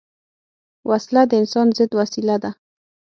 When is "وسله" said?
0.89-1.21